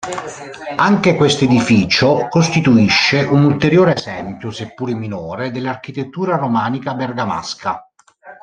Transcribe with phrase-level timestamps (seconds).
[0.77, 7.85] Anche questo edificio costituisce un ulteriore esempio, seppure minore, dell'architettura romanica bergamasca.